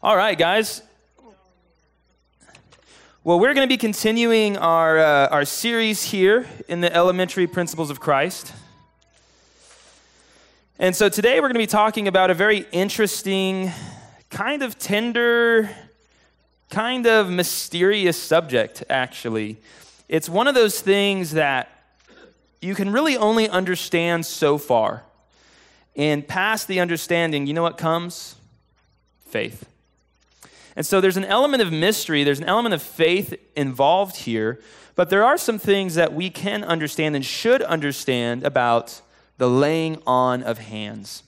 [0.00, 0.80] All right, guys.
[3.24, 7.90] Well, we're going to be continuing our, uh, our series here in the elementary principles
[7.90, 8.52] of Christ.
[10.78, 13.72] And so today we're going to be talking about a very interesting,
[14.30, 15.68] kind of tender,
[16.70, 19.56] kind of mysterious subject, actually.
[20.08, 21.72] It's one of those things that
[22.62, 25.02] you can really only understand so far.
[25.96, 28.36] And past the understanding, you know what comes?
[29.26, 29.68] Faith.
[30.78, 34.60] And so there's an element of mystery, there's an element of faith involved here,
[34.94, 39.00] but there are some things that we can understand and should understand about
[39.38, 41.24] the laying on of hands.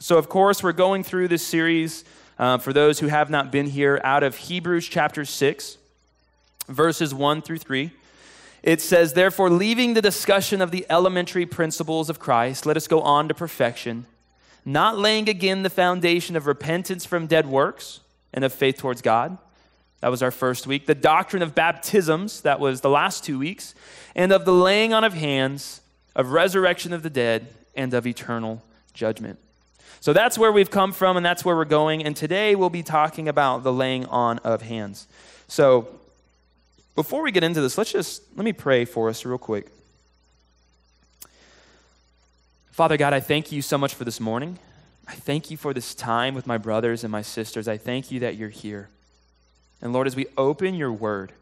[0.00, 2.02] So, of course, we're going through this series
[2.40, 5.78] uh, for those who have not been here out of Hebrews chapter 6,
[6.66, 7.92] verses 1 through 3.
[8.64, 13.00] It says, Therefore, leaving the discussion of the elementary principles of Christ, let us go
[13.02, 14.06] on to perfection,
[14.64, 18.00] not laying again the foundation of repentance from dead works
[18.32, 19.38] and of faith towards God.
[20.00, 20.86] That was our first week.
[20.86, 23.74] The doctrine of baptisms, that was the last two weeks,
[24.14, 25.80] and of the laying on of hands,
[26.14, 28.62] of resurrection of the dead, and of eternal
[28.94, 29.38] judgment.
[30.00, 32.04] So that's where we've come from, and that's where we're going.
[32.04, 35.08] And today we'll be talking about the laying on of hands.
[35.48, 35.88] So
[36.94, 39.68] before we get into this, let's just let me pray for us real quick.
[42.70, 44.58] Father God, I thank you so much for this morning.
[45.08, 47.66] I thank you for this time with my brothers and my sisters.
[47.66, 48.90] I thank you that you're here.
[49.80, 51.32] And Lord, as we open your word,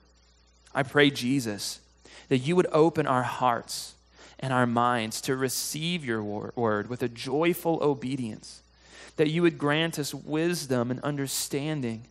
[0.73, 1.81] I pray, Jesus,
[2.29, 3.95] that you would open our hearts
[4.39, 8.63] and our minds to receive your word with a joyful obedience,
[9.17, 12.05] that you would grant us wisdom and understanding.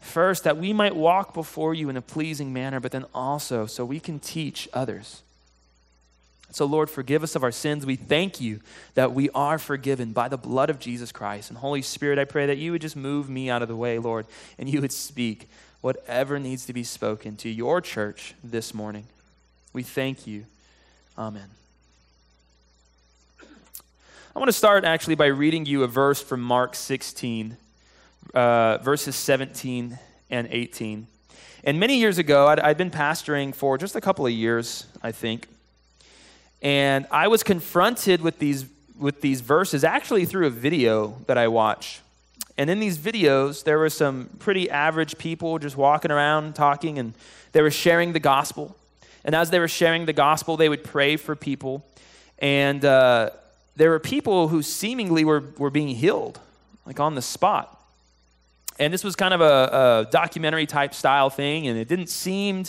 [0.00, 3.86] First, that we might walk before you in a pleasing manner, but then also so
[3.86, 5.22] we can teach others.
[6.54, 7.84] So, Lord, forgive us of our sins.
[7.84, 8.60] We thank you
[8.94, 11.50] that we are forgiven by the blood of Jesus Christ.
[11.50, 13.98] And Holy Spirit, I pray that you would just move me out of the way,
[13.98, 14.24] Lord,
[14.56, 15.48] and you would speak
[15.80, 19.06] whatever needs to be spoken to your church this morning.
[19.72, 20.46] We thank you.
[21.18, 21.48] Amen.
[23.40, 27.56] I want to start actually by reading you a verse from Mark 16,
[28.32, 29.98] uh, verses 17
[30.30, 31.08] and 18.
[31.64, 35.10] And many years ago, I'd, I'd been pastoring for just a couple of years, I
[35.10, 35.48] think.
[36.64, 38.64] And I was confronted with these,
[38.98, 42.00] with these verses actually through a video that I watched.
[42.56, 47.12] And in these videos, there were some pretty average people just walking around talking, and
[47.52, 48.74] they were sharing the gospel.
[49.24, 51.84] And as they were sharing the gospel, they would pray for people.
[52.38, 53.30] And uh,
[53.76, 56.40] there were people who seemingly were, were being healed,
[56.86, 57.78] like on the spot.
[58.78, 62.64] And this was kind of a, a documentary type style thing, and it didn't seem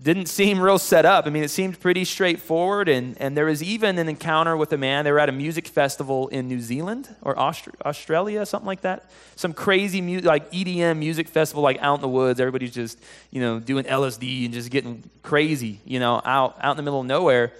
[0.00, 1.26] didn't seem real set up.
[1.26, 2.88] I mean, it seemed pretty straightforward.
[2.88, 5.04] And, and there was even an encounter with a man.
[5.04, 9.10] They were at a music festival in New Zealand or Aust- Australia, something like that.
[9.34, 12.38] Some crazy mu- like EDM music festival, like out in the woods.
[12.38, 13.00] Everybody's just,
[13.32, 17.00] you know, doing LSD and just getting crazy, you know, out, out in the middle
[17.00, 17.52] of nowhere.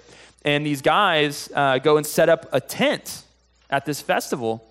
[0.44, 3.24] And these guys uh, go and set up a tent
[3.68, 4.64] at this festival.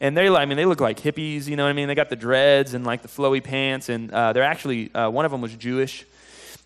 [0.00, 1.88] And they, I mean, they look like hippies, you know what I mean?
[1.88, 3.88] They got the dreads and like the flowy pants.
[3.88, 6.04] And uh, they're actually, uh, one of them was Jewish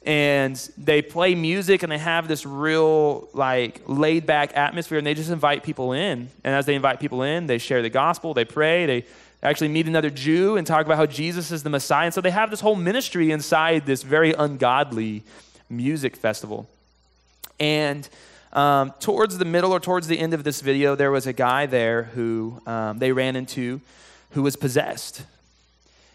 [0.02, 5.14] and they play music and they have this real like laid back atmosphere and they
[5.14, 6.30] just invite people in.
[6.42, 9.04] And as they invite people in they share the gospel they pray they
[9.42, 12.06] actually meet another jew and talk about how jesus is the messiah.
[12.06, 15.22] And so they have this whole ministry inside this very ungodly
[15.68, 16.68] music festival.
[17.58, 18.08] And
[18.52, 21.66] um, towards the middle or towards the end of this video there was a guy
[21.66, 23.82] there who um, they ran into
[24.30, 25.24] who was possessed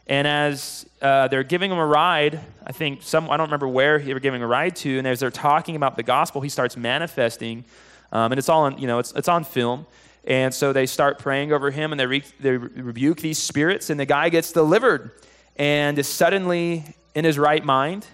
[0.08, 4.00] and as uh, they're giving him a ride, I think some, I don't remember where
[4.00, 6.78] they were giving a ride to, and as they're talking about the gospel, he starts
[6.78, 7.66] manifesting.
[8.12, 9.88] Um, and it's all on, you know, it's, it's on film.
[10.26, 14.00] And so they start praying over him and they, re- they rebuke these spirits, and
[14.00, 15.12] the guy gets delivered
[15.56, 16.84] and is suddenly
[17.14, 18.06] in his right mind.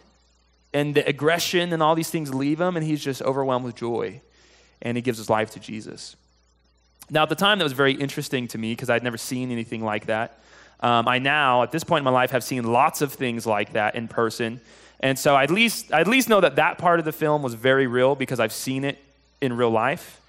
[0.74, 4.22] And the aggression and all these things leave him, and he's just overwhelmed with joy.
[4.82, 6.16] And he gives his life to Jesus.
[7.10, 9.84] Now, at the time, that was very interesting to me because I'd never seen anything
[9.84, 10.40] like that.
[10.82, 13.74] Um, I now, at this point in my life, have seen lots of things like
[13.74, 14.60] that in person.
[15.00, 17.42] And so I at least, I at least know that that part of the film
[17.42, 18.98] was very real because I've seen it
[19.42, 20.20] in real life.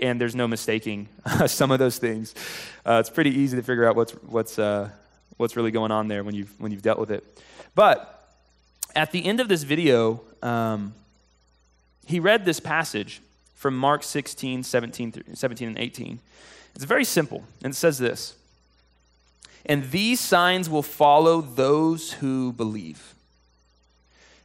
[0.00, 1.08] And there's no mistaking
[1.46, 2.34] some of those things.
[2.84, 4.90] Uh, it's pretty easy to figure out what's, what's, uh,
[5.36, 7.24] what's really going on there when you've, when you've dealt with it.
[7.74, 8.28] But
[8.94, 10.94] at the end of this video, um,
[12.06, 13.20] he read this passage
[13.54, 16.18] from Mark 16, 17, 17 and 18.
[16.74, 18.34] It's very simple, and it says this
[19.66, 23.14] and these signs will follow those who believe.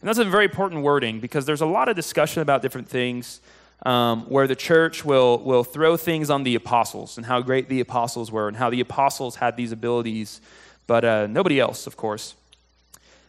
[0.01, 3.41] And that's a very important wording because there's a lot of discussion about different things
[3.85, 7.81] um, where the church will, will throw things on the apostles and how great the
[7.81, 10.41] apostles were and how the apostles had these abilities
[10.89, 12.33] but uh, nobody else, of course.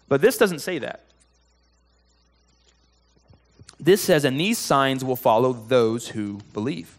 [0.08, 1.04] But this doesn't say that.
[3.78, 6.96] This says, and these signs will follow those who believe.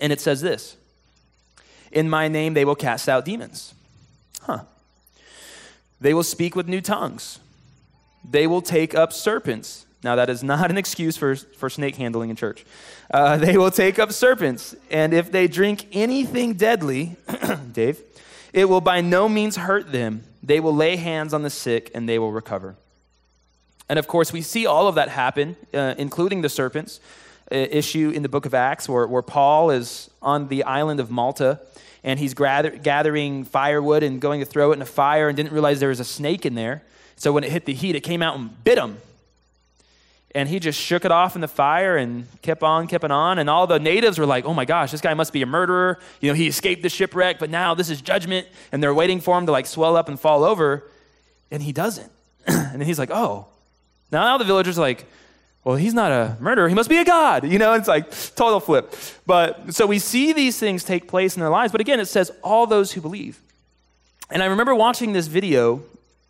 [0.00, 0.76] And it says this
[1.94, 3.72] In my name they will cast out demons.
[4.42, 4.64] Huh.
[6.00, 7.38] They will speak with new tongues.
[8.28, 9.86] They will take up serpents.
[10.02, 12.66] Now, that is not an excuse for, for snake handling in church.
[13.10, 17.16] Uh, they will take up serpents, and if they drink anything deadly,
[17.72, 18.02] Dave,
[18.52, 20.24] it will by no means hurt them.
[20.42, 22.76] They will lay hands on the sick, and they will recover.
[23.88, 27.00] And of course, we see all of that happen, uh, including the serpents
[27.50, 31.10] uh, issue in the book of Acts, where, where Paul is on the island of
[31.10, 31.60] Malta
[32.04, 35.52] and he's gather, gathering firewood and going to throw it in a fire and didn't
[35.52, 36.82] realize there was a snake in there.
[37.16, 38.98] So when it hit the heat, it came out and bit him.
[40.34, 43.38] And he just shook it off in the fire and kept on, kept on.
[43.38, 45.98] And all the natives were like, oh my gosh, this guy must be a murderer.
[46.20, 48.48] You know, he escaped the shipwreck, but now this is judgment.
[48.70, 50.90] And they're waiting for him to like swell up and fall over.
[51.50, 52.10] And he doesn't.
[52.46, 53.46] and then he's like, oh,
[54.10, 55.06] now the villagers are like,
[55.64, 56.68] well, he's not a murderer.
[56.68, 57.50] He must be a god.
[57.50, 58.94] You know, it's like total flip.
[59.26, 61.72] But so we see these things take place in their lives.
[61.72, 63.40] But again, it says all those who believe.
[64.30, 65.82] And I remember watching this video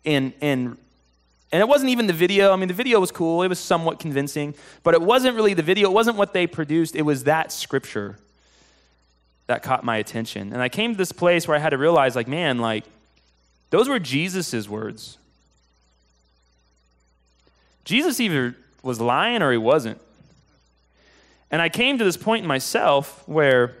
[0.05, 0.77] and and
[1.51, 2.51] and it wasn't even the video.
[2.51, 3.43] I mean, the video was cool.
[3.43, 5.89] It was somewhat convincing, but it wasn't really the video.
[5.89, 6.95] It wasn't what they produced.
[6.95, 8.17] It was that scripture
[9.47, 10.53] that caught my attention.
[10.53, 12.83] And I came to this place where I had to realize, like, man, like,
[13.69, 15.17] those were Jesus' words.
[17.85, 18.55] Jesus either
[18.85, 19.99] was lying or he wasn't.
[21.49, 23.75] And I came to this point in myself where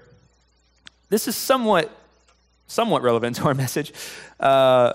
[1.09, 1.95] this is somewhat,
[2.67, 3.93] somewhat relevant to our message,
[4.39, 4.93] uh,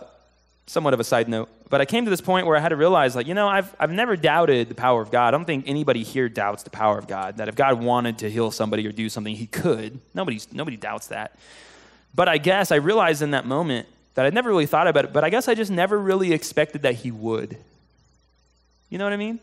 [0.67, 1.49] somewhat of a side note.
[1.69, 3.73] But I came to this point where I had to realize, like, you know, I've,
[3.79, 5.29] I've never doubted the power of God.
[5.29, 7.37] I don't think anybody here doubts the power of God.
[7.37, 10.01] That if God wanted to heal somebody or do something, he could.
[10.13, 11.39] Nobody's, nobody doubts that.
[12.13, 15.13] But I guess I realized in that moment that I'd never really thought about it,
[15.13, 17.57] but I guess I just never really expected that he would.
[18.89, 19.39] You know what I mean?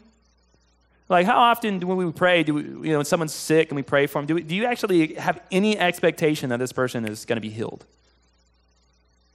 [1.09, 3.83] Like, how often do we pray, do we, you know, when someone's sick and we
[3.83, 7.23] pray for them, do, we, do you actually have any expectation that this person is
[7.23, 7.85] going to be healed?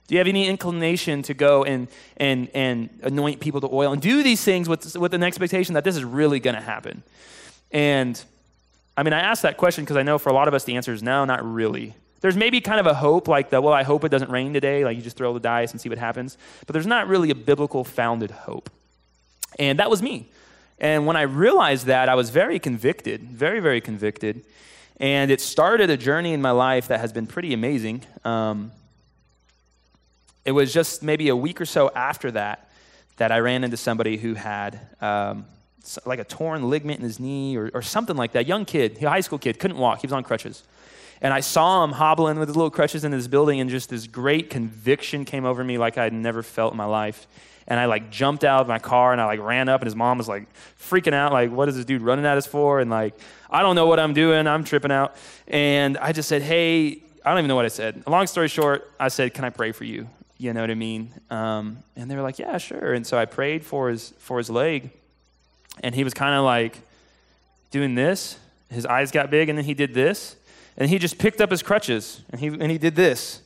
[0.07, 1.87] Do you have any inclination to go and,
[2.17, 5.83] and, and anoint people to oil and do these things with, with an expectation that
[5.83, 7.01] this is really going to happen?
[7.71, 8.21] And
[8.95, 10.75] I mean, I ask that question because I know for a lot of us the
[10.75, 11.95] answer is no, not really.
[12.21, 14.85] There's maybe kind of a hope, like the, well, I hope it doesn't rain today,
[14.85, 16.37] like you just throw the dice and see what happens.
[16.67, 18.69] But there's not really a biblical founded hope.
[19.57, 20.29] And that was me.
[20.79, 24.45] And when I realized that, I was very convicted, very, very convicted.
[24.97, 28.03] And it started a journey in my life that has been pretty amazing.
[28.23, 28.71] Um,
[30.45, 32.69] it was just maybe a week or so after that
[33.17, 35.45] that I ran into somebody who had um,
[36.05, 38.47] like a torn ligament in his knee or, or something like that.
[38.47, 40.01] Young kid, high school kid, couldn't walk.
[40.01, 40.63] He was on crutches.
[41.21, 44.07] And I saw him hobbling with his little crutches in his building, and just this
[44.07, 47.27] great conviction came over me like I'd never felt in my life
[47.67, 49.95] and I like jumped out of my car and I like ran up and his
[49.95, 50.47] mom was like
[50.79, 52.79] freaking out like what is this dude running at us for?
[52.79, 53.17] And like
[53.49, 54.47] I don't know what I'm doing.
[54.47, 55.15] I'm tripping out.
[55.47, 58.03] And I just said hey I don't even know what I said.
[58.07, 60.07] Long story short I said can I pray for you?
[60.37, 61.13] You know what I mean?
[61.29, 62.93] Um, and they were like yeah sure.
[62.93, 64.91] And so I prayed for his for his leg
[65.81, 66.79] and he was kind of like
[67.71, 68.37] doing this.
[68.69, 70.35] His eyes got big and then he did this
[70.77, 73.41] and he just picked up his crutches and he and he did this.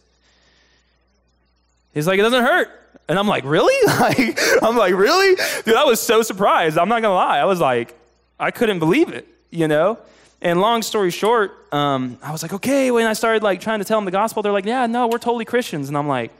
[1.93, 2.69] He's like it doesn't hurt
[3.09, 3.73] and I'm like, really?
[3.97, 5.35] Like, I'm like, really?
[5.65, 6.77] Dude, I was so surprised.
[6.77, 7.39] I'm not gonna lie.
[7.39, 7.95] I was like,
[8.39, 9.97] I couldn't believe it, you know?
[10.41, 13.85] And long story short, um, I was like, okay, when I started like trying to
[13.85, 15.87] tell them the gospel, they're like, yeah, no, we're totally Christians.
[15.87, 16.31] And I'm like,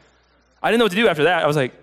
[0.61, 1.43] I didn't know what to do after that.
[1.43, 1.73] I was like,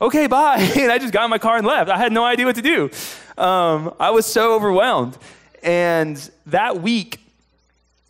[0.00, 0.58] okay, bye.
[0.76, 1.90] And I just got in my car and left.
[1.90, 2.90] I had no idea what to do.
[3.36, 5.18] Um, I was so overwhelmed.
[5.62, 6.16] And
[6.46, 7.20] that week,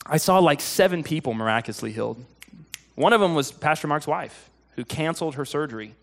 [0.07, 2.25] I saw like seven people miraculously healed.
[2.95, 5.95] One of them was Pastor Mark's wife, who canceled her surgery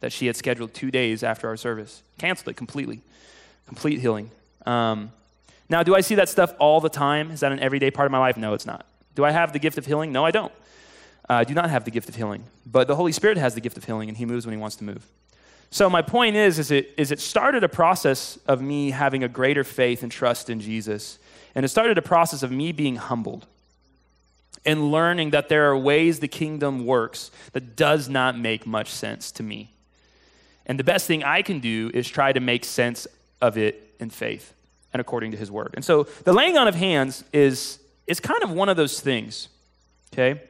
[0.00, 2.02] that she had scheduled two days after our service.
[2.18, 3.02] Canceled it completely.
[3.66, 4.30] Complete healing.
[4.66, 5.12] Um,
[5.68, 7.30] now, do I see that stuff all the time?
[7.30, 8.36] Is that an everyday part of my life?
[8.36, 8.86] No, it's not.
[9.14, 10.12] Do I have the gift of healing?
[10.12, 10.52] No, I don't.
[11.28, 12.44] Uh, I do not have the gift of healing.
[12.64, 14.76] But the Holy Spirit has the gift of healing, and He moves when He wants
[14.76, 15.06] to move.
[15.70, 19.28] So my point is, is it, is it started a process of me having a
[19.28, 21.18] greater faith and trust in Jesus.
[21.54, 23.46] And it started a process of me being humbled
[24.64, 29.30] and learning that there are ways the kingdom works that does not make much sense
[29.32, 29.74] to me.
[30.68, 33.06] And the best thing I can do is try to make sense
[33.40, 34.52] of it in faith
[34.92, 35.70] and according to his word.
[35.74, 39.48] And so the laying on of hands is, is kind of one of those things,
[40.12, 40.40] okay?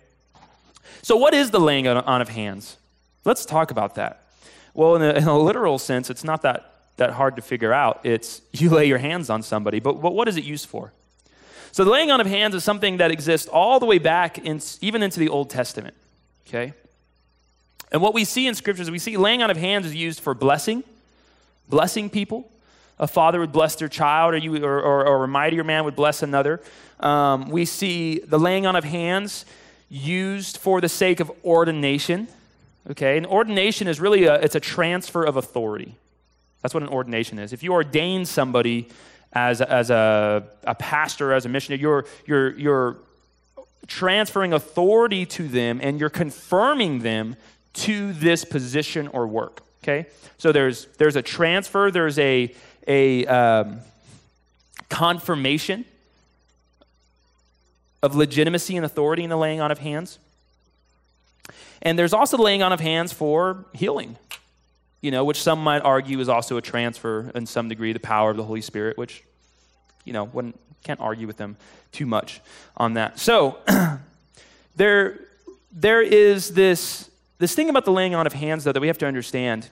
[1.03, 2.77] So, what is the laying on of hands?
[3.25, 4.25] Let's talk about that.
[4.75, 8.01] Well, in a, in a literal sense, it's not that, that hard to figure out.
[8.05, 10.93] It's you lay your hands on somebody, but, but what is it used for?
[11.73, 14.61] So, the laying on of hands is something that exists all the way back, in,
[14.81, 15.95] even into the Old Testament,
[16.47, 16.75] okay?
[17.91, 20.35] And what we see in scriptures, we see laying on of hands is used for
[20.35, 20.85] blessing,
[21.69, 22.51] blessing people.
[22.99, 25.97] A father would bless their child, or, you, or, or, or a mightier man would
[25.97, 26.61] bless another.
[27.01, 29.45] Um, we see the laying on of hands
[29.89, 32.29] used for the sake of ordination.
[32.91, 35.95] Okay, and ordination is really a, it's a transfer of authority.
[36.63, 37.53] That's what an ordination is.
[37.53, 38.89] If you ordain somebody
[39.33, 42.97] as, as a, a pastor, as a missionary, you're, you're, you're
[43.87, 47.37] transferring authority to them and you're confirming them
[47.75, 49.63] to this position or work.
[49.83, 50.07] Okay?
[50.39, 52.55] So there's, there's a transfer, there's a,
[52.87, 53.81] a um,
[54.89, 55.85] confirmation
[58.03, 60.19] of legitimacy and authority in the laying on of hands.
[61.83, 64.17] And there's also the laying on of hands for healing,
[65.01, 68.31] you know, which some might argue is also a transfer in some degree, the power
[68.31, 69.23] of the Holy Spirit, which,
[70.05, 71.57] you know, one can't argue with them
[71.93, 72.41] too much
[72.77, 73.19] on that.
[73.19, 73.59] So
[74.77, 75.21] there,
[75.73, 77.08] there is this,
[77.39, 79.69] this thing about the laying on of hands, though, that we have to understand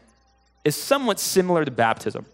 [0.65, 2.27] is somewhat similar to baptism.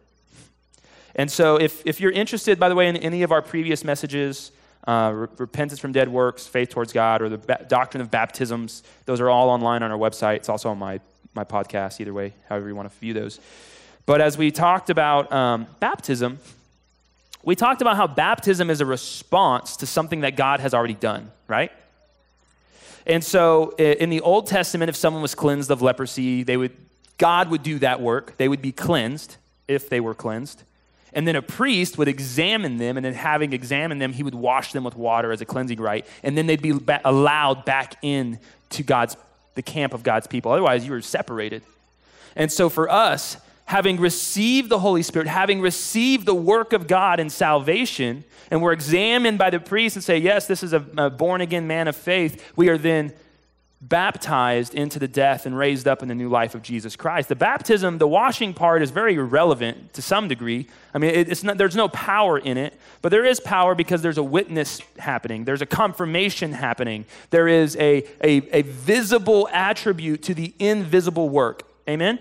[1.15, 4.53] And so if, if you're interested, by the way, in any of our previous messages,
[4.87, 8.83] uh, re- repentance from dead works, faith towards God, or the ba- doctrine of baptisms.
[9.05, 10.37] Those are all online on our website.
[10.37, 11.01] It's also on my,
[11.35, 13.41] my podcast, either way, however you want to view those.
[14.07, 16.39] But as we talked about um, baptism,
[17.45, 21.31] we talked about how baptism is a response to something that God has already done,
[21.47, 21.71] right?
[23.07, 26.73] And so in the Old Testament, if someone was cleansed of leprosy, they would,
[27.19, 28.37] God would do that work.
[28.37, 29.37] They would be cleansed
[29.69, 30.63] if they were cleansed.
[31.13, 34.73] And then a priest would examine them, and then having examined them, he would wash
[34.73, 38.39] them with water as a cleansing rite, and then they'd be ba- allowed back in
[38.71, 39.17] to God's
[39.55, 40.53] the camp of God's people.
[40.53, 41.63] Otherwise, you were separated.
[42.35, 43.37] And so for us,
[43.73, 48.75] having received the Holy Spirit, having received the work of God in salvation, and we're
[48.75, 51.97] examined by the priest and say, yes, this is a, a born again man of
[51.97, 53.15] faith, we are then
[53.81, 57.31] baptized into the death and raised up in the new life of Jesus Christ.
[57.31, 60.69] The baptism, the washing part is very irrelevant to some degree.
[60.93, 64.19] I mean, it's not, there's no power in it, but there is power because there's
[64.19, 70.35] a witness happening, there's a confirmation happening, there is a, a, a visible attribute to
[70.35, 71.63] the invisible work.
[71.89, 72.19] Amen?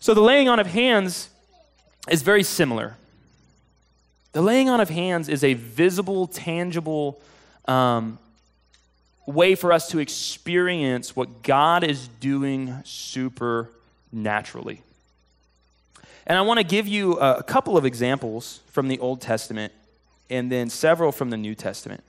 [0.00, 1.28] So the laying on of hands
[2.08, 2.96] is very similar.
[4.32, 7.20] The laying on of hands is a visible, tangible
[7.66, 8.18] um,
[9.26, 14.80] way for us to experience what God is doing supernaturally.
[16.26, 19.72] And I want to give you a, couple of examples from the Old Testament
[20.30, 22.02] and then several from the New Testament.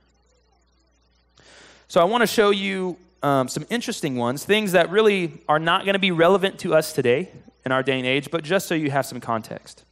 [1.90, 5.84] So I want to show you um, some interesting ones, things that really are not
[5.84, 7.30] going to be relevant to us today
[7.66, 9.84] in our day and age, but just so you have some context.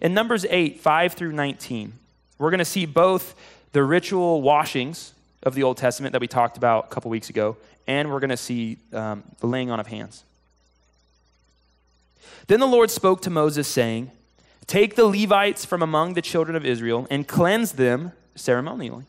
[0.00, 1.92] In Numbers 8, 5 through 19,
[2.38, 3.34] we're going to see both
[3.72, 7.56] the ritual washings of the Old Testament that we talked about a couple weeks ago,
[7.86, 10.24] and we're going to see um, the laying on of hands.
[12.46, 14.10] Then the Lord spoke to Moses, saying,
[14.66, 19.04] Take the Levites from among the children of Israel and cleanse them ceremonially.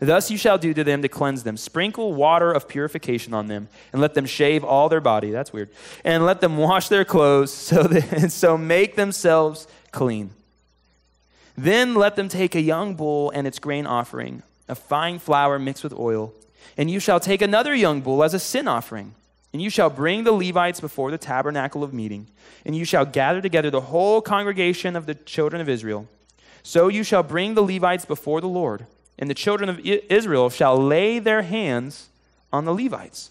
[0.00, 1.56] Thus you shall do to them to cleanse them.
[1.56, 5.30] Sprinkle water of purification on them, and let them shave all their body.
[5.30, 5.70] That's weird.
[6.04, 10.30] And let them wash their clothes, so, that, and so make themselves clean.
[11.56, 15.84] Then let them take a young bull and its grain offering a fine flour mixed
[15.84, 16.32] with oil.
[16.76, 19.14] And you shall take another young bull as a sin offering.
[19.52, 22.26] And you shall bring the Levites before the tabernacle of meeting.
[22.64, 26.08] And you shall gather together the whole congregation of the children of Israel.
[26.62, 28.86] So you shall bring the Levites before the Lord.
[29.18, 32.08] And the children of Israel shall lay their hands
[32.52, 33.30] on the Levites.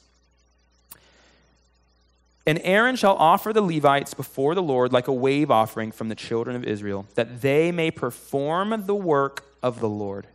[2.46, 6.16] And Aaron shall offer the Levites before the Lord like a wave offering from the
[6.16, 10.28] children of Israel, that they may perform the work of the Lord.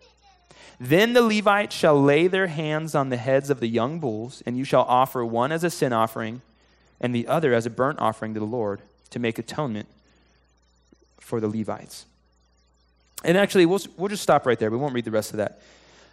[0.80, 4.56] Then the Levites shall lay their hands on the heads of the young bulls, and
[4.56, 6.40] you shall offer one as a sin offering
[7.00, 9.88] and the other as a burnt offering to the Lord to make atonement
[11.20, 12.06] for the Levites.
[13.24, 14.70] And actually, we'll, we'll just stop right there.
[14.70, 15.60] We won't read the rest of that.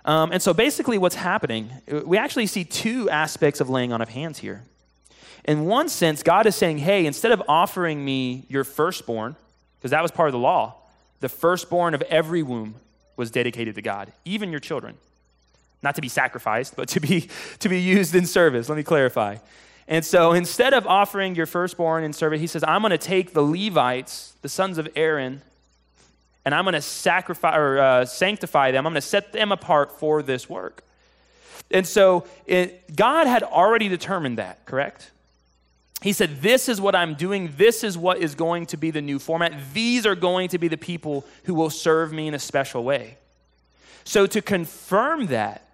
[0.06, 1.72] Um, and so basically, what's happening,
[2.06, 4.64] we actually see two aspects of laying on of hands here.
[5.46, 9.36] In one sense, God is saying, hey, instead of offering me your firstborn,
[9.80, 10.76] because that was part of the law,
[11.20, 12.76] the firstborn of every womb,
[13.16, 14.96] was dedicated to God, even your children.
[15.82, 18.70] Not to be sacrificed, but to be, to be used in service.
[18.70, 19.38] Let me clarify.
[19.88, 23.34] And so instead of offering your firstborn in service, he says, I'm going to take
[23.34, 25.42] the Levites, the sons of Aaron,
[26.46, 28.86] and I'm going to sacrifice or uh, sanctify them.
[28.86, 30.84] I'm going to set them apart for this work.
[31.72, 35.10] And so it, God had already determined that, correct?
[36.02, 37.54] He said, This is what I'm doing.
[37.58, 39.54] This is what is going to be the new format.
[39.74, 43.18] These are going to be the people who will serve me in a special way.
[44.04, 45.68] So, to confirm that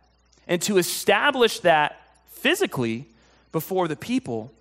[0.47, 3.07] and to establish that physically,
[3.51, 4.53] before the people,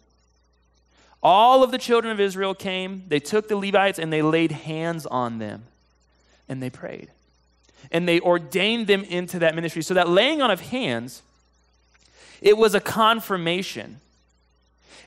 [1.23, 5.07] all of the children of Israel came, they took the Levites and they laid hands
[5.07, 5.63] on them
[6.51, 7.09] and they prayed.
[7.91, 9.81] And they ordained them into that ministry.
[9.81, 11.23] So that laying on of hands,
[12.43, 14.01] it was a confirmation.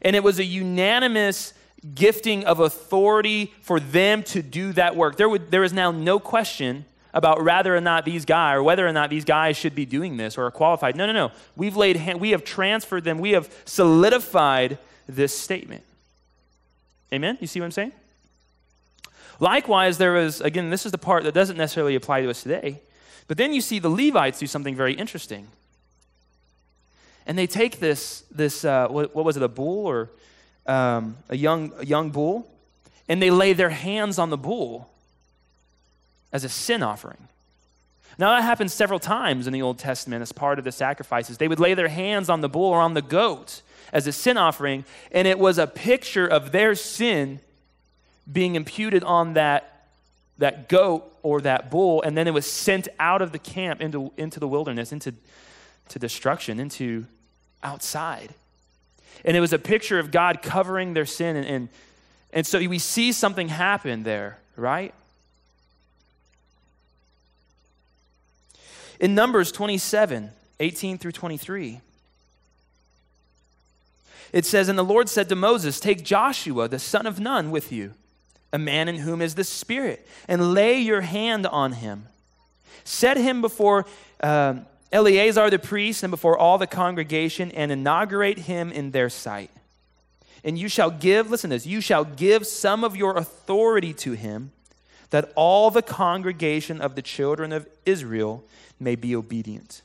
[0.01, 1.53] And it was a unanimous
[1.93, 5.17] gifting of authority for them to do that work.
[5.17, 8.88] There, would, there is now no question about whether or not these guys or whether
[8.88, 10.95] or not these guys should be doing this or are qualified.
[10.95, 11.31] No, no, no.
[11.55, 13.19] We've laid hand, we have transferred them.
[13.19, 15.83] We have solidified this statement.
[17.12, 17.38] Amen?
[17.39, 17.91] You see what I'm saying?
[19.39, 22.81] Likewise, there was, again, this is the part that doesn't necessarily apply to us today,
[23.27, 25.47] but then you see the Levites do something very interesting.
[27.25, 30.09] And they take this, this uh, what, what, was it, a bull or
[30.65, 32.47] um, a, young, a young bull,
[33.07, 34.89] and they lay their hands on the bull
[36.31, 37.27] as a sin offering.
[38.17, 41.37] Now, that happens several times in the Old Testament as part of the sacrifices.
[41.37, 43.61] They would lay their hands on the bull or on the goat
[43.91, 47.39] as a sin offering, and it was a picture of their sin
[48.31, 49.87] being imputed on that,
[50.37, 54.11] that goat or that bull, and then it was sent out of the camp into,
[54.17, 55.13] into the wilderness, into
[55.89, 57.05] to destruction, into
[57.61, 58.33] outside.
[59.25, 61.35] And it was a picture of God covering their sin.
[61.35, 61.69] And, and,
[62.31, 64.93] and so we see something happen there, right?
[68.99, 71.81] In Numbers 27, 18 through 23,
[74.31, 77.71] it says, And the Lord said to Moses, Take Joshua, the son of Nun, with
[77.71, 77.93] you,
[78.53, 82.05] a man in whom is the Spirit, and lay your hand on him.
[82.86, 83.86] Set him before
[84.22, 84.55] uh,
[84.91, 89.50] Eleazar the priest and before all the congregation, and inaugurate him in their sight.
[90.45, 94.12] And you shall give, listen to this, you shall give some of your authority to
[94.12, 94.51] him,
[95.10, 98.43] that all the congregation of the children of Israel
[98.79, 99.81] may be obedient.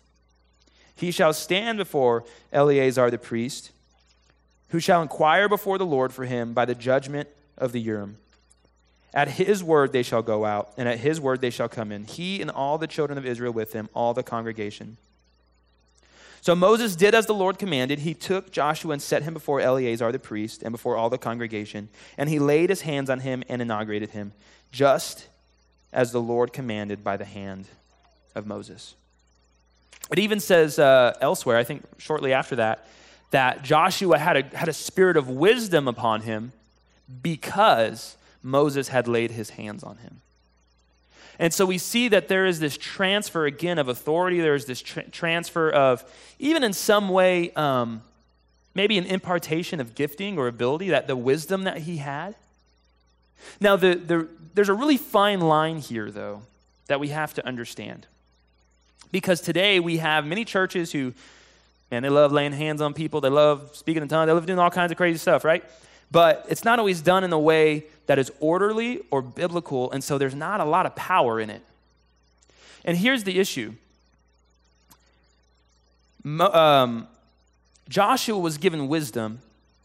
[0.94, 3.70] He shall stand before Eleazar the priest
[4.70, 8.18] who shall inquire before the Lord for him by the judgment of the Urim.
[9.14, 12.04] At his word they shall go out, and at his word they shall come in,
[12.04, 14.98] he and all the children of Israel with him, all the congregation.
[16.40, 18.00] So Moses did as the Lord commanded.
[18.00, 21.88] He took Joshua and set him before Eleazar the priest and before all the congregation,
[22.16, 24.32] and he laid his hands on him and inaugurated him,
[24.70, 25.26] just
[25.92, 27.66] as the Lord commanded by the hand
[28.34, 28.94] of Moses.
[30.12, 32.86] It even says uh, elsewhere, I think shortly after that,
[33.30, 36.52] that Joshua had a, had a spirit of wisdom upon him
[37.22, 38.16] because
[38.48, 40.20] Moses had laid his hands on him.
[41.38, 44.40] And so we see that there is this transfer again of authority.
[44.40, 46.04] There is this tra- transfer of,
[46.38, 48.02] even in some way, um,
[48.74, 52.34] maybe an impartation of gifting or ability, that the wisdom that he had.
[53.60, 56.42] Now, the, the, there's a really fine line here, though,
[56.88, 58.08] that we have to understand.
[59.12, 61.14] Because today we have many churches who
[61.90, 63.20] Man, they love laying hands on people.
[63.20, 64.26] They love speaking in tongues.
[64.26, 65.64] They love doing all kinds of crazy stuff, right?
[66.10, 70.18] But it's not always done in a way that is orderly or biblical, and so
[70.18, 71.62] there's not a lot of power in it.
[72.84, 73.74] And here's the issue
[76.24, 77.06] um,
[77.88, 79.40] Joshua was given wisdom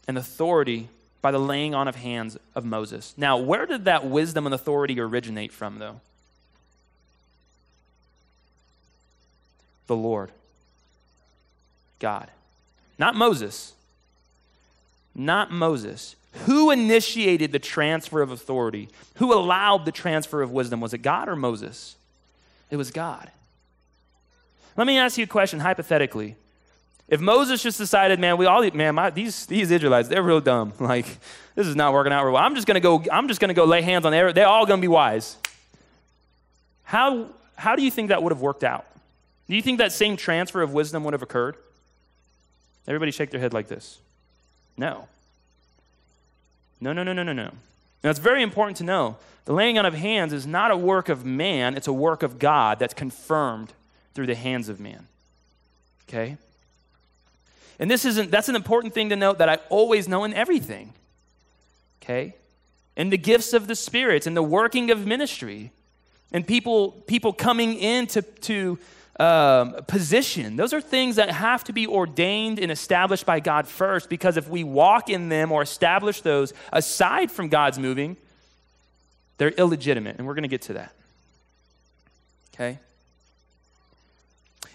[0.08, 0.88] and authority
[1.20, 3.14] by the laying on of hands of Moses.
[3.16, 6.00] Now, where did that wisdom and authority originate from, though?
[9.86, 10.30] The Lord.
[11.98, 12.30] God.
[12.98, 13.74] Not Moses.
[15.14, 16.16] Not Moses.
[16.46, 18.88] Who initiated the transfer of authority?
[19.16, 20.80] Who allowed the transfer of wisdom?
[20.80, 21.96] Was it God or Moses?
[22.70, 23.30] It was God.
[24.76, 26.36] Let me ask you a question hypothetically.
[27.06, 30.72] If Moses just decided, man, we all, man, my, these, these Israelites, they're real dumb.
[30.80, 31.06] Like,
[31.54, 32.42] this is not working out real well.
[32.42, 34.34] I'm just going to go, I'm just going to go lay hands on them.
[34.34, 35.36] They're all going to be wise.
[36.82, 38.86] How, how do you think that would have worked out?
[39.48, 41.56] Do you think that same transfer of wisdom would have occurred?
[42.88, 43.98] Everybody shake their head like this.
[44.76, 45.06] No.
[46.80, 47.50] No, no, no, no, no, no.
[48.02, 51.08] Now, it's very important to know the laying on of hands is not a work
[51.08, 53.72] of man, it's a work of God that's confirmed
[54.14, 55.06] through the hands of man.
[56.08, 56.36] Okay?
[57.78, 60.92] And this isn't, that's an important thing to note that I always know in everything.
[62.02, 62.34] Okay?
[62.96, 65.72] And the gifts of the spirits and the working of ministry
[66.32, 68.78] and people, people coming in to, to
[69.20, 70.56] um, position.
[70.56, 74.48] Those are things that have to be ordained and established by God first, because if
[74.48, 78.16] we walk in them or establish those aside from God's moving,
[79.38, 80.16] they're illegitimate.
[80.18, 80.92] And we're going to get to that.
[82.54, 82.78] Okay?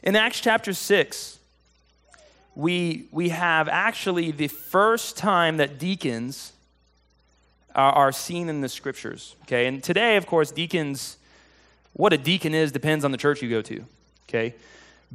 [0.03, 1.39] In Acts chapter 6,
[2.55, 6.53] we, we have actually the first time that deacons
[7.75, 9.35] are, are seen in the scriptures.
[9.43, 9.67] Okay?
[9.67, 11.17] And today, of course, deacons,
[11.93, 13.85] what a deacon is depends on the church you go to.
[14.29, 14.55] Okay?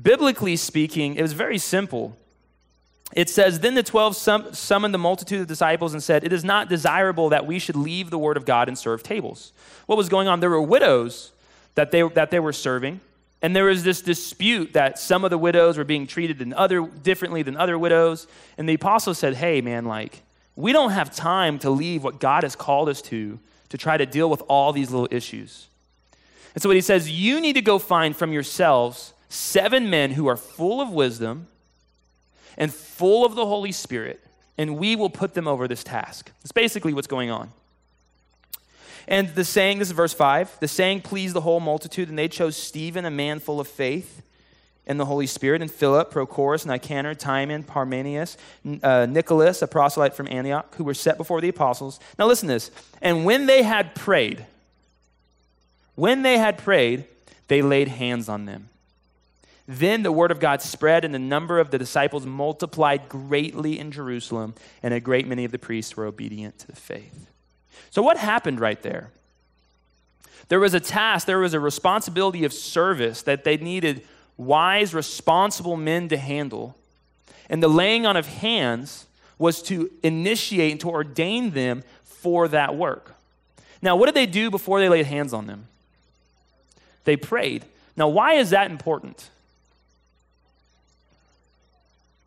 [0.00, 2.16] Biblically speaking, it was very simple.
[3.14, 6.44] it says, Then the twelve sum- summoned the multitude of disciples and said, It is
[6.44, 9.52] not desirable that we should leave the word of God and serve tables.
[9.86, 10.40] What was going on?
[10.40, 11.32] There were widows
[11.76, 13.00] that they, that they were serving.
[13.40, 16.86] And there was this dispute that some of the widows were being treated in other,
[16.86, 18.26] differently than other widows.
[18.58, 20.22] And the apostles said, Hey, man, like,
[20.56, 24.06] we don't have time to leave what God has called us to to try to
[24.06, 25.66] deal with all these little issues.
[26.54, 30.26] And so what he says, you need to go find from yourselves seven men who
[30.28, 31.48] are full of wisdom
[32.56, 34.24] and full of the Holy Spirit,
[34.56, 36.30] and we will put them over this task.
[36.42, 37.52] That's basically what's going on.
[39.06, 42.28] And the saying, this is verse 5, the saying pleased the whole multitude, and they
[42.28, 44.22] chose Stephen, a man full of faith
[44.86, 48.36] and the Holy Spirit, and Philip, Prochorus, Nicanor, Timon, Parmenius,
[48.82, 51.98] uh, Nicholas, a proselyte from Antioch, who were set before the apostles.
[52.18, 52.70] Now listen to this.
[53.00, 54.44] And when they had prayed,
[55.94, 57.04] when they had prayed,
[57.48, 58.68] they laid hands on them.
[59.66, 63.90] Then the word of God spread, and the number of the disciples multiplied greatly in
[63.90, 67.30] Jerusalem, and a great many of the priests were obedient to the faith.
[67.90, 69.10] So, what happened right there?
[70.48, 75.76] There was a task, there was a responsibility of service that they needed wise, responsible
[75.76, 76.76] men to handle.
[77.48, 79.06] And the laying on of hands
[79.38, 83.14] was to initiate and to ordain them for that work.
[83.80, 85.66] Now, what did they do before they laid hands on them?
[87.04, 87.64] They prayed.
[87.96, 89.30] Now, why is that important?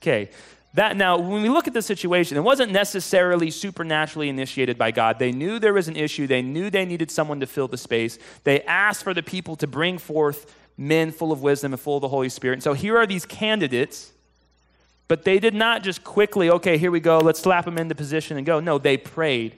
[0.01, 0.29] Okay,
[0.73, 5.17] that now, when we look at the situation, it wasn't necessarily supernaturally initiated by God.
[5.17, 8.19] They knew there was an issue, they knew they needed someone to fill the space.
[8.43, 12.01] They asked for the people to bring forth men full of wisdom and full of
[12.01, 12.53] the Holy Spirit.
[12.53, 14.11] And so here are these candidates,
[15.07, 18.37] but they did not just quickly, okay, here we go, let's slap them into position
[18.37, 18.59] and go.
[18.59, 19.57] No, they prayed.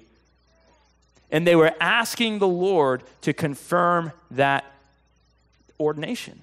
[1.31, 4.63] And they were asking the Lord to confirm that
[5.79, 6.41] ordination.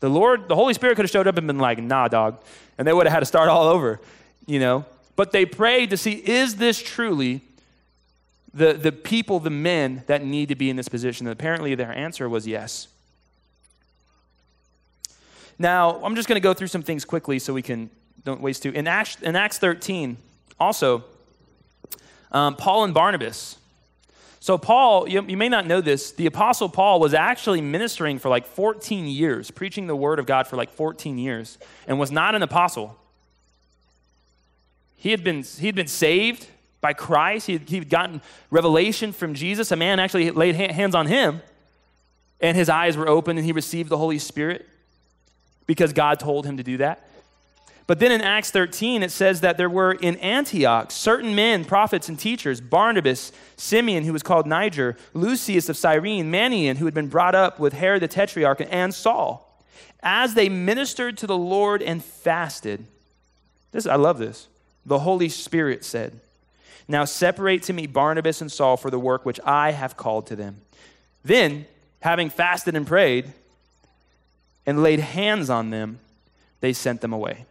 [0.00, 2.42] The Lord, the Holy Spirit could have showed up and been like, nah, dog.
[2.76, 4.00] And they would have had to start all over,
[4.46, 4.84] you know.
[5.14, 7.42] But they prayed to see, is this truly
[8.52, 11.26] the, the people, the men that need to be in this position?
[11.26, 12.88] And apparently their answer was yes.
[15.58, 17.90] Now, I'm just going to go through some things quickly so we can
[18.24, 18.70] don't waste too.
[18.70, 20.16] In Acts, in Acts 13,
[20.58, 21.04] also,
[22.30, 23.56] um, Paul and Barnabas,
[24.42, 28.28] so, Paul, you, you, may not know this, the Apostle Paul was actually ministering for
[28.28, 32.34] like 14 years, preaching the Word of God for like 14 years, and was not
[32.34, 32.98] an apostle.
[34.96, 36.48] He had been, he had been saved
[36.80, 39.70] by Christ, he had, he had gotten revelation from Jesus.
[39.70, 41.40] A man actually laid hands on him,
[42.40, 44.68] and his eyes were open, and he received the Holy Spirit
[45.66, 47.08] because God told him to do that.
[47.92, 52.08] But then in Acts 13, it says that there were in Antioch certain men, prophets
[52.08, 57.08] and teachers Barnabas, Simeon, who was called Niger, Lucius of Cyrene, Manaen, who had been
[57.08, 59.62] brought up with Herod the Tetrarch, and Saul.
[60.02, 62.86] As they ministered to the Lord and fasted,
[63.72, 64.48] this, I love this.
[64.86, 66.18] The Holy Spirit said,
[66.88, 70.34] Now separate to me Barnabas and Saul for the work which I have called to
[70.34, 70.62] them.
[71.22, 71.66] Then,
[72.00, 73.34] having fasted and prayed
[74.64, 75.98] and laid hands on them,
[76.62, 77.44] they sent them away.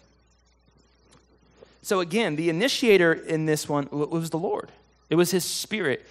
[1.82, 4.72] So again, the initiator in this one was the Lord.
[5.10, 6.06] It was his spirit.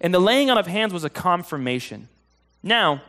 [0.00, 2.08] And the laying on of hands was a confirmation.
[2.62, 3.02] Now,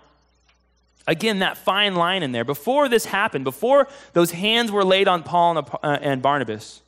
[1.06, 2.44] again, that fine line in there.
[2.44, 6.82] Before this happened, before those hands were laid on Paul and uh, Barnabas,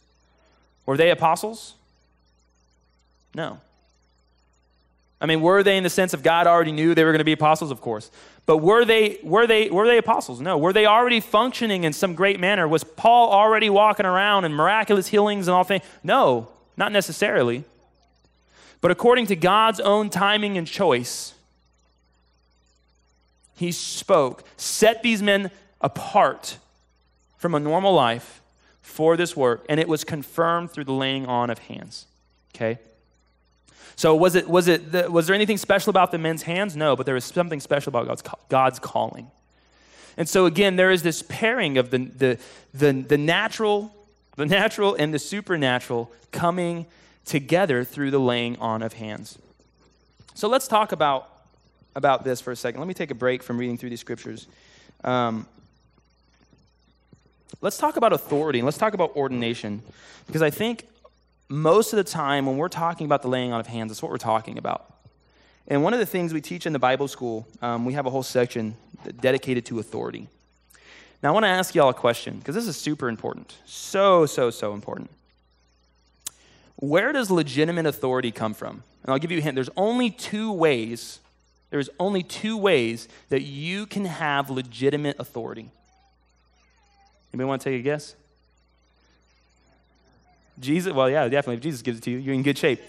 [0.86, 1.76] were they apostles?
[3.36, 3.60] No.
[5.22, 7.26] I mean, were they in the sense of God already knew they were going to
[7.26, 7.72] be apostles?
[7.72, 8.10] Of course.
[8.46, 10.40] But were they, were they, were they apostles?
[10.40, 10.58] No.
[10.58, 12.68] Were they already functioning in some great manner?
[12.68, 15.84] Was Paul already walking around in miraculous healings and all things?
[16.04, 17.66] No, not necessarily.
[18.82, 21.34] But according to God's own timing and choice,
[23.56, 25.52] he spoke, set these men
[25.82, 26.58] apart
[27.38, 28.42] from a normal life
[28.82, 32.06] for this work, and it was confirmed through the laying on of hands.
[32.56, 32.80] Okay?
[34.00, 36.74] So was it was it the, was there anything special about the men's hands?
[36.78, 39.30] No, but there was something special about God's God's calling.
[40.16, 42.40] And so again, there is this pairing of the the
[42.74, 43.94] the, the natural,
[44.38, 46.86] the natural and the supernatural coming
[47.26, 49.38] together through the laying on of hands.
[50.34, 51.28] So let's talk about
[51.94, 52.80] about this for a second.
[52.80, 54.48] Let me take a break from reading through these scriptures.
[55.04, 55.46] Um,
[57.60, 59.82] let's talk about authority and let's talk about ordination
[60.26, 60.86] because I think
[61.50, 64.12] most of the time when we're talking about the laying on of hands, that's what
[64.12, 64.94] we're talking about.
[65.68, 68.10] And one of the things we teach in the Bible school, um, we have a
[68.10, 68.76] whole section
[69.20, 70.28] dedicated to authority.
[71.22, 73.56] Now, I want to ask y'all a question because this is super important.
[73.66, 75.10] So, so, so important.
[76.78, 78.84] Where does legitimate authority come from?
[79.04, 79.56] And I'll give you a hint.
[79.56, 81.20] There's only two ways,
[81.72, 85.70] there's only two ways that you can have legitimate authority.
[87.34, 88.16] Anybody want to take a guess?
[90.60, 91.56] Jesus, well, yeah, definitely.
[91.56, 92.82] If Jesus gives it to you, you're in good shape.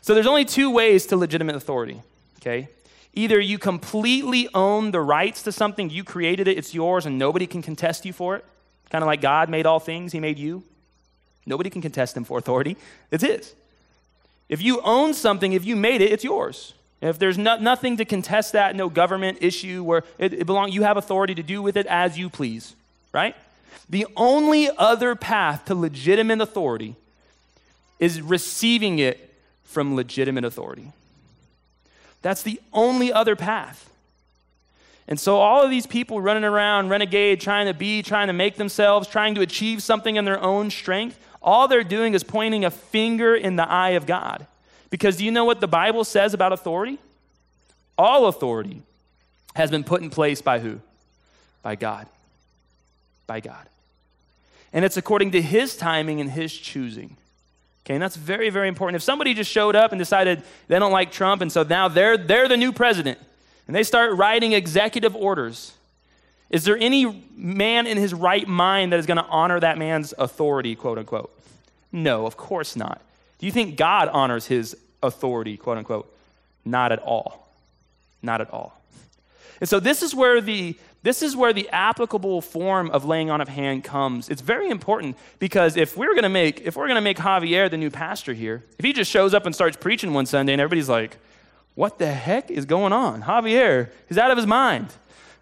[0.00, 2.00] So there's only two ways to legitimate authority,
[2.40, 2.68] okay?
[3.12, 7.46] Either you completely own the rights to something, you created it, it's yours, and nobody
[7.46, 8.44] can contest you for it.
[8.90, 10.62] Kind of like God made all things, He made you.
[11.44, 12.76] Nobody can contest Him for authority.
[13.10, 13.54] It's His.
[14.48, 16.74] If you own something, if you made it, it's yours.
[17.00, 20.82] If there's no, nothing to contest that, no government issue where it, it belongs, you
[20.82, 22.74] have authority to do with it as you please,
[23.12, 23.34] right?
[23.88, 26.96] The only other path to legitimate authority
[28.00, 29.32] is receiving it
[29.62, 30.90] from legitimate authority.
[32.22, 33.88] That's the only other path.
[35.06, 38.56] And so, all of these people running around, renegade, trying to be, trying to make
[38.56, 42.70] themselves, trying to achieve something in their own strength, all they're doing is pointing a
[42.70, 44.46] finger in the eye of God.
[44.88, 46.98] Because do you know what the Bible says about authority?
[47.96, 48.82] All authority
[49.54, 50.80] has been put in place by who?
[51.62, 52.06] By God.
[53.26, 53.66] By God.
[54.72, 57.16] And it's according to His timing and His choosing.
[57.90, 58.94] Okay, and that's very, very important.
[58.94, 62.16] If somebody just showed up and decided they don't like Trump, and so now they're,
[62.16, 63.18] they're the new president,
[63.66, 65.72] and they start writing executive orders,
[66.50, 70.14] is there any man in his right mind that is going to honor that man's
[70.16, 71.36] authority, quote unquote?
[71.90, 73.00] No, of course not.
[73.40, 76.16] Do you think God honors his authority, quote unquote?
[76.64, 77.48] Not at all.
[78.22, 78.80] Not at all.
[79.58, 83.40] And so this is where the this is where the applicable form of laying on
[83.40, 84.28] of hand comes.
[84.28, 87.70] It's very important because if we're going to make if we're going to make Javier
[87.70, 90.60] the new pastor here, if he just shows up and starts preaching one Sunday and
[90.60, 91.16] everybody's like,
[91.74, 93.22] "What the heck is going on?
[93.22, 94.88] Javier, he's out of his mind."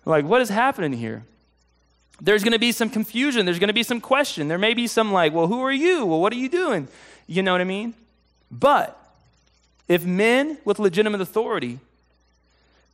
[0.05, 1.25] Like, what is happening here?
[2.21, 4.49] There's going to be some confusion, there's going to be some question.
[4.49, 6.07] There may be some like, "Well, who are you?
[6.07, 6.87] Well, what are you doing?"
[7.27, 7.95] You know what I mean?
[8.51, 8.97] But
[9.89, 11.81] if men with legitimate authority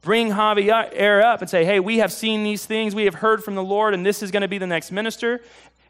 [0.04, 3.54] bring Javier up and say, hey, we have seen these things, we have heard from
[3.54, 5.40] the Lord, and this is going to be the next minister.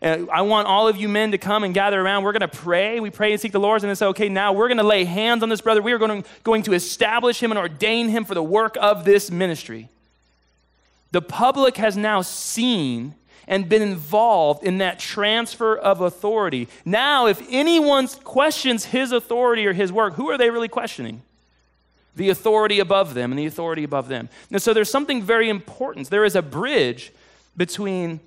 [0.01, 2.25] And I want all of you men to come and gather around.
[2.25, 3.01] We're going to pray.
[3.01, 5.05] We pray and seek the Lord, and then say, okay, now we're going to lay
[5.05, 5.83] hands on this brother.
[5.83, 9.05] We are going to, going to establish him and ordain him for the work of
[9.05, 9.89] this ministry.
[11.11, 13.15] The public has now seen
[13.47, 16.69] and been involved in that transfer of authority.
[16.85, 21.23] Now, if anyone questions his authority or his work, who are they really questioning?
[22.17, 24.29] The authority above them and the authority above them.
[24.51, 26.11] And so there's something very important.
[26.11, 27.13] There is a bridge
[27.57, 28.21] between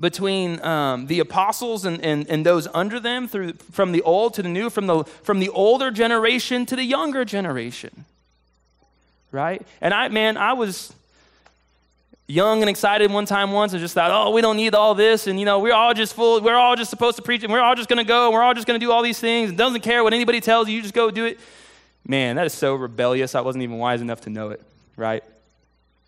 [0.00, 4.42] between um, the apostles and, and, and those under them through from the old to
[4.42, 8.04] the new from the from the older generation to the younger generation
[9.32, 10.92] right and i man i was
[12.28, 15.26] young and excited one time once and just thought, oh, we don't need all this.
[15.26, 17.60] And, you know, we're all just full, we're all just supposed to preach and we're
[17.60, 19.48] all just going to go and we're all just going to do all these things.
[19.48, 21.40] And doesn't care what anybody tells you, you just go do it.
[22.06, 23.34] Man, that is so rebellious.
[23.34, 24.62] I wasn't even wise enough to know it,
[24.96, 25.22] right?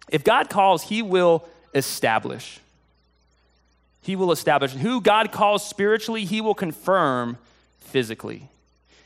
[0.09, 2.61] If God calls, He will establish.
[4.03, 4.72] He will establish.
[4.72, 7.38] Who God calls spiritually, He will confirm
[7.81, 8.48] physically.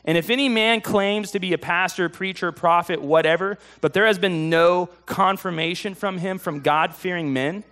[0.04, 4.18] And if any man claims to be a pastor, preacher, prophet, whatever, but there has
[4.18, 7.64] been no confirmation from him from God fearing men,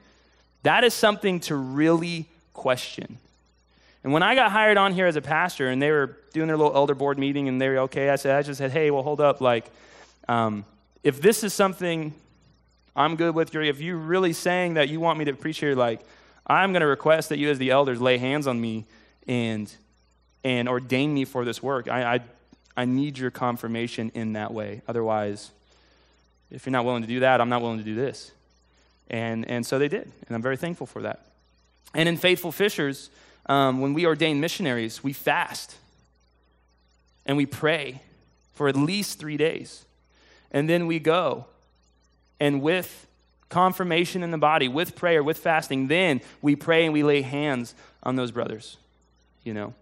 [0.62, 3.18] that is something to really question.
[4.04, 6.56] And when I got hired on here as a pastor and they were doing their
[6.56, 9.02] little elder board meeting and they were okay, I said, I just said, hey, well,
[9.02, 9.40] hold up.
[9.40, 9.70] Like,
[10.28, 10.64] um,
[11.04, 12.12] if this is something
[12.96, 16.00] I'm good with, if you're really saying that you want me to preach here, like,
[16.46, 18.84] I'm going to request that you as the elders lay hands on me
[19.28, 19.72] and
[20.44, 21.88] and ordain me for this work.
[21.88, 22.20] I, I,
[22.76, 24.82] I need your confirmation in that way.
[24.88, 25.50] Otherwise,
[26.50, 28.32] if you're not willing to do that, I'm not willing to do this.
[29.08, 31.24] And, and so they did, and I'm very thankful for that.
[31.94, 33.10] And in Faithful Fishers,
[33.46, 35.76] um, when we ordain missionaries, we fast
[37.26, 38.00] and we pray
[38.54, 39.84] for at least three days.
[40.50, 41.46] And then we go,
[42.38, 43.06] and with
[43.48, 47.74] confirmation in the body, with prayer, with fasting, then we pray and we lay hands
[48.02, 48.76] on those brothers,
[49.44, 49.74] you know.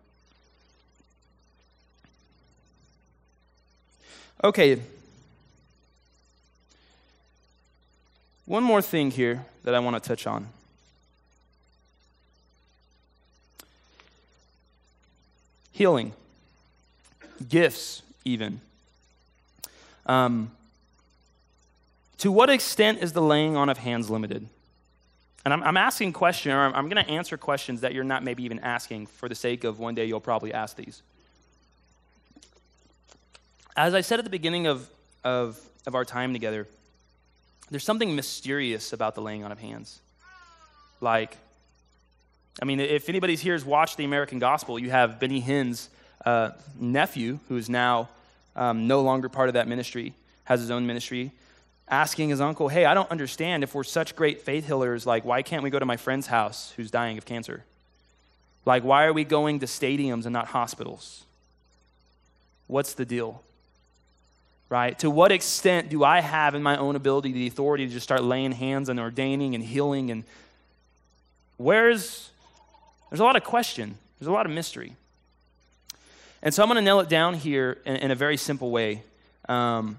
[4.42, 4.80] Okay.
[8.46, 10.48] One more thing here that I want to touch on.
[15.80, 16.12] Healing,
[17.48, 18.60] gifts, even.
[20.04, 20.50] Um,
[22.18, 24.46] to what extent is the laying on of hands limited?
[25.42, 28.22] And I'm, I'm asking questions, or I'm, I'm going to answer questions that you're not
[28.22, 31.00] maybe even asking for the sake of one day you'll probably ask these.
[33.74, 34.86] As I said at the beginning of,
[35.24, 36.68] of, of our time together,
[37.70, 40.00] there's something mysterious about the laying on of hands.
[41.00, 41.38] Like,
[42.60, 45.88] I mean, if anybody's here has watched the American Gospel, you have Benny Hinn's
[46.26, 48.10] uh, nephew, who is now
[48.54, 51.32] um, no longer part of that ministry, has his own ministry,
[51.88, 55.42] asking his uncle, Hey, I don't understand if we're such great faith healers, like, why
[55.42, 57.64] can't we go to my friend's house who's dying of cancer?
[58.66, 61.24] Like, why are we going to stadiums and not hospitals?
[62.66, 63.42] What's the deal?
[64.68, 64.98] Right?
[65.00, 68.22] To what extent do I have in my own ability the authority to just start
[68.22, 70.10] laying hands and ordaining and healing?
[70.10, 70.24] And
[71.56, 72.29] where's,
[73.10, 74.94] there's a lot of question, there's a lot of mystery.
[76.42, 79.02] And so I'm going to nail it down here in, in a very simple way.
[79.48, 79.98] Um,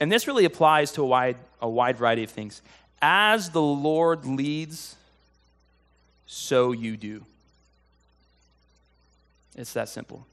[0.00, 2.60] and this really applies to a wide, a wide variety of things.
[3.00, 4.96] As the Lord leads,
[6.26, 7.24] so you do.
[9.54, 10.26] It's that simple.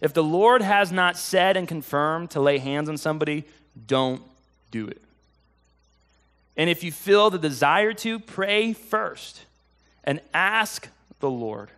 [0.00, 3.44] If the Lord has not said and confirmed to lay hands on somebody,
[3.86, 4.22] don't
[4.70, 5.02] do it.
[6.56, 9.44] And if you feel the desire to, pray first
[10.08, 10.88] and ask
[11.20, 11.68] the Lord.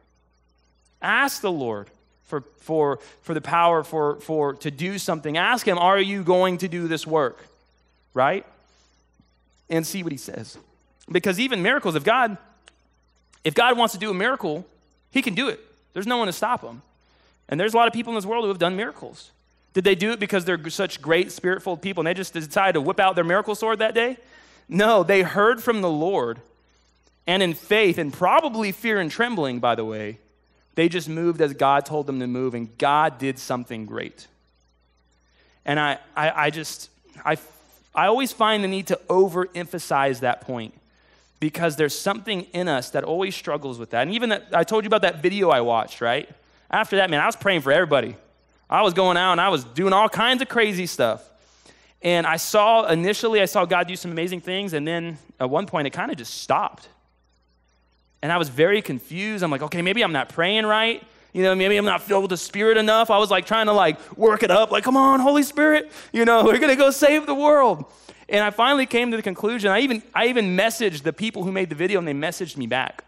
[1.03, 1.89] Ask the Lord
[2.27, 5.37] for, for, for the power for, for, to do something.
[5.37, 7.45] Ask Him, Are you going to do this work?
[8.15, 8.47] Right?
[9.69, 10.57] And see what He says.
[11.11, 12.39] Because even miracles, if God,
[13.43, 14.65] if God wants to do a miracle,
[15.11, 15.59] He can do it.
[15.93, 16.83] There's no one to stop Him.
[17.49, 19.33] And there's a lot of people in this world who have done miracles.
[19.75, 22.75] Did they do it because they're such great, spirit filled people and they just decided
[22.75, 24.19] to whip out their miracle sword that day?
[24.69, 26.39] No, they heard from the Lord
[27.31, 30.19] and in faith, and probably fear and trembling, by the way,
[30.75, 34.27] they just moved as God told them to move, and God did something great.
[35.65, 36.91] And I, I, I just,
[37.25, 37.37] I,
[37.95, 40.75] I always find the need to overemphasize that point
[41.39, 44.03] because there's something in us that always struggles with that.
[44.03, 46.29] And even that, I told you about that video I watched, right?
[46.69, 48.17] After that, man, I was praying for everybody.
[48.69, 51.31] I was going out and I was doing all kinds of crazy stuff.
[52.03, 55.67] And I saw, initially, I saw God do some amazing things, and then at one
[55.67, 56.89] point, it kind of just stopped.
[58.23, 59.43] And I was very confused.
[59.43, 61.03] I'm like, okay, maybe I'm not praying right.
[61.33, 63.11] You know, maybe I'm not filled with the Spirit enough.
[63.11, 66.25] I was like trying to like work it up, like, come on, Holy Spirit, you
[66.25, 67.85] know, we're gonna go save the world.
[68.29, 69.71] And I finally came to the conclusion.
[69.71, 72.67] I even I even messaged the people who made the video, and they messaged me
[72.67, 73.05] back.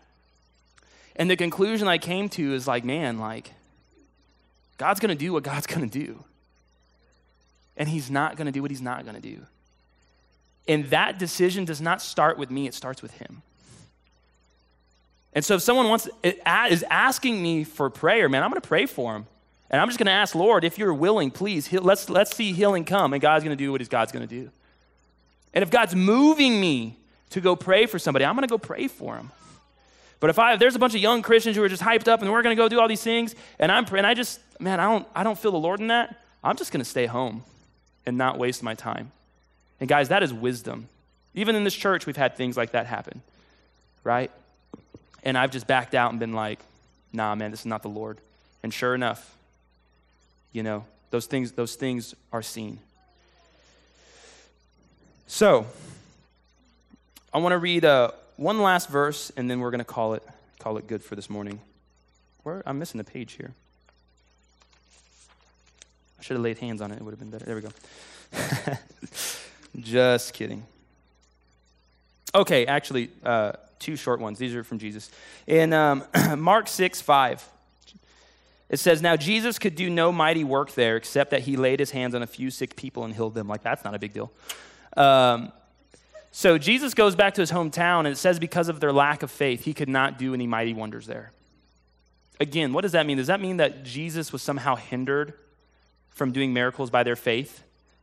[1.15, 3.53] And the conclusion I came to is like, man, like,
[4.79, 6.25] God's gonna do what God's gonna do.
[7.77, 9.43] And He's not gonna do what He's not gonna do.
[10.69, 13.43] And that decision does not start with me, it starts with Him.
[15.35, 18.87] And so if someone wants is asking me for prayer, man, I'm going to pray
[18.87, 19.27] for them.
[19.71, 22.85] And I'm just going to ask, Lord, if you're willing, please, let's, let's see healing
[22.85, 23.15] come.
[23.15, 24.51] And God's going to do what God's going to do.
[25.55, 26.97] And if God's moving me
[27.31, 29.31] to go pray for somebody, I'm going to go pray for them.
[30.21, 32.21] But if, I, if there's a bunch of young Christians who are just hyped up
[32.21, 34.79] and we're going to go do all these things, and I'm and I just, man,
[34.79, 37.43] I don't, I don't feel the Lord in that, I'm just going to stay home
[38.07, 39.11] and not waste my time.
[39.81, 40.89] And guys, that is wisdom.
[41.35, 43.23] Even in this church, we've had things like that happen,
[44.05, 44.31] right?
[45.23, 46.59] And I've just backed out and been like,
[47.13, 48.19] nah, man, this is not the Lord.
[48.63, 49.37] And sure enough,
[50.53, 52.79] you know, those things, those things are seen.
[55.27, 55.67] So,
[57.33, 60.23] I want to read uh, one last verse, and then we're going to call it
[60.59, 61.61] call it good for this morning.
[62.45, 63.53] Where I'm missing the page here.
[66.19, 66.97] I should have laid hands on it.
[66.97, 67.45] It would have been better.
[67.45, 67.71] There we go.
[69.81, 70.65] Just kidding.
[72.35, 74.39] Okay, actually, uh, two short ones.
[74.39, 75.11] These are from Jesus.
[75.47, 76.05] In um,
[76.39, 77.49] Mark 6 5,
[78.71, 81.91] it says, Now Jesus could do no mighty work there except that he laid his
[81.91, 83.49] hands on a few sick people and healed them.
[83.49, 84.33] Like, that's not a big deal.
[84.97, 85.53] Um,
[86.31, 89.31] so Jesus goes back to his hometown, and it says, because of their lack of
[89.31, 91.33] faith, he could not do any mighty wonders there.
[92.41, 93.19] Again, what does that mean?
[93.19, 95.35] Does that mean that Jesus was somehow hindered
[96.09, 97.63] from doing miracles by their faith?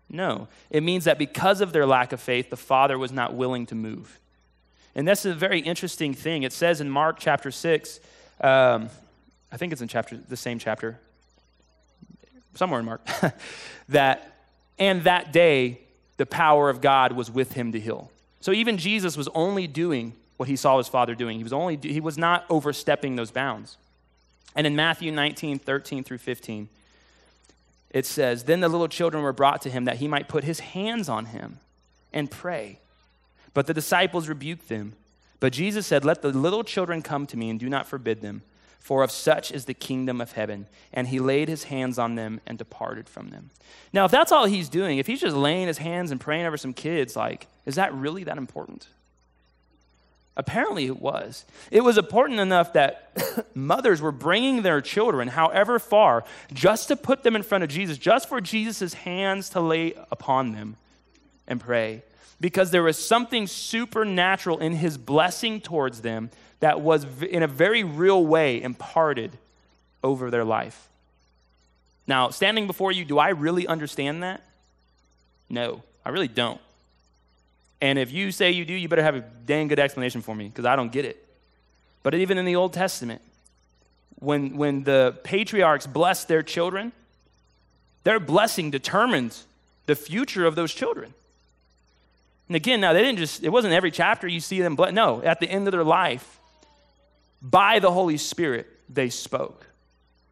[0.09, 0.47] No.
[0.69, 3.75] It means that because of their lack of faith, the Father was not willing to
[3.75, 4.19] move.
[4.99, 6.43] And that's a very interesting thing.
[6.43, 8.01] It says in Mark chapter 6,
[8.41, 8.89] um,
[9.49, 10.99] I think it's in chapter, the same chapter,
[12.55, 13.07] somewhere in Mark,
[13.88, 14.35] that,
[14.77, 15.79] and that day
[16.17, 18.12] the power of God was with him to heal.
[18.41, 21.38] So even Jesus was only doing what he saw his father doing.
[21.38, 23.77] He was, only, he was not overstepping those bounds.
[24.53, 26.67] And in Matthew 19, 13 through 15,
[27.91, 30.59] it says, Then the little children were brought to him that he might put his
[30.59, 31.59] hands on him
[32.12, 32.79] and pray.
[33.53, 34.93] But the disciples rebuked them.
[35.39, 38.41] But Jesus said, Let the little children come to me and do not forbid them,
[38.80, 40.67] for of such is the kingdom of heaven.
[40.93, 43.49] And he laid his hands on them and departed from them.
[43.93, 46.57] Now, if that's all he's doing, if he's just laying his hands and praying over
[46.57, 48.88] some kids, like, is that really that important?
[50.38, 51.43] Apparently, it was.
[51.69, 57.24] It was important enough that mothers were bringing their children, however far, just to put
[57.24, 60.78] them in front of Jesus, just for Jesus' hands to lay upon them
[61.45, 62.03] and pray
[62.41, 66.29] because there was something supernatural in his blessing towards them
[66.59, 69.37] that was, in a very real way, imparted
[70.03, 70.87] over their life.
[72.07, 74.41] Now, standing before you, do I really understand that?
[75.49, 76.59] No, I really don't.
[77.81, 80.47] And if you say you do, you better have a dang good explanation for me
[80.47, 81.25] because I don't get it.
[82.03, 83.21] But even in the Old Testament,
[84.15, 86.91] when, when the patriarchs blessed their children,
[88.03, 89.37] their blessing determined
[89.85, 91.13] the future of those children.
[92.50, 95.22] And again, now they didn't just, it wasn't every chapter you see them but No,
[95.22, 96.39] at the end of their life,
[97.41, 99.66] by the Holy Spirit, they spoke.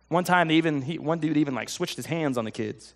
[0.09, 2.93] One time, they even, he, one dude even like switched his hands on the kids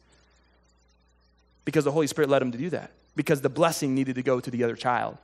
[1.65, 4.39] because the Holy Spirit led him to do that, because the blessing needed to go
[4.39, 5.17] to the other child.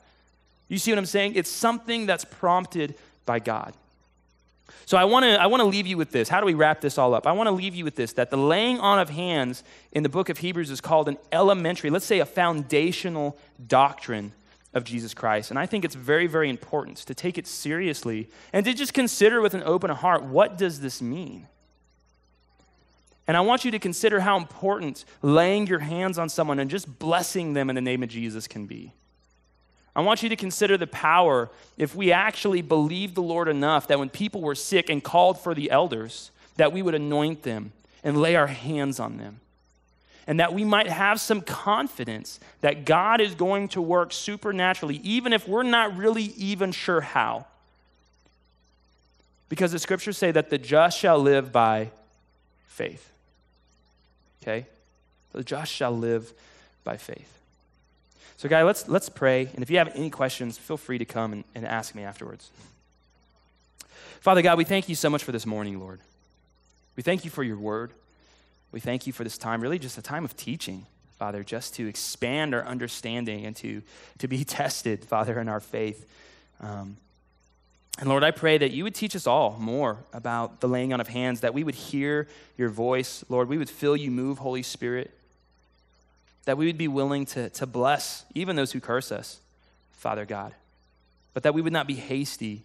[0.68, 1.34] You see what I'm saying?
[1.36, 2.96] It's something that's prompted
[3.26, 3.74] by God.
[4.86, 6.30] So I want to I want to leave you with this.
[6.30, 7.28] How do we wrap this all up?
[7.28, 10.10] I want to leave you with this that the laying on of hands in the
[10.10, 14.34] book of Hebrews is called an elementary, let's say a foundational doctrine
[14.74, 15.50] of Jesus Christ.
[15.50, 19.42] And I think it's very very important to take it seriously and to just consider
[19.42, 21.48] with an open heart what does this mean?
[23.28, 26.98] And I want you to consider how important laying your hands on someone and just
[26.98, 28.94] blessing them in the name of Jesus can be.
[29.98, 33.98] I want you to consider the power if we actually believed the Lord enough that
[33.98, 37.72] when people were sick and called for the elders, that we would anoint them
[38.04, 39.40] and lay our hands on them.
[40.28, 45.34] And that we might have some confidence that God is going to work supernaturally, even
[45.34, 47.48] if we're not really even sure how.
[49.50, 51.90] Because the scriptures say that the just shall live by
[52.68, 53.12] faith.
[54.44, 54.68] Okay?
[55.32, 56.34] The just shall live
[56.84, 57.37] by faith.
[58.38, 59.50] So, guy, let's, let's pray.
[59.54, 62.52] And if you have any questions, feel free to come and, and ask me afterwards.
[64.22, 66.00] Father God, we thank you so much for this morning, Lord.
[66.96, 67.92] We thank you for your word.
[68.72, 70.86] We thank you for this time, really just a time of teaching,
[71.18, 73.82] Father, just to expand our understanding and to,
[74.20, 76.06] to be tested, Father, in our faith.
[76.62, 76.98] Um,
[78.00, 81.02] and Lord, I pray that you would teach us all more about the laying on
[81.02, 83.26] of hands, that we would hear your voice.
[83.30, 85.12] Lord, we would feel you move, Holy Spirit.
[86.48, 89.42] That we would be willing to, to bless even those who curse us,
[89.92, 90.54] Father God.
[91.34, 92.64] But that we would not be hasty.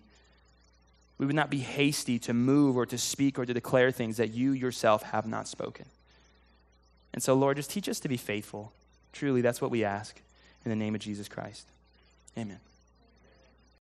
[1.19, 4.31] We would not be hasty to move or to speak or to declare things that
[4.31, 5.87] you yourself have not spoken.
[7.13, 8.73] And so, Lord, just teach us to be faithful.
[9.13, 10.15] Truly, that's what we ask.
[10.65, 11.67] In the name of Jesus Christ.
[12.39, 12.61] Amen.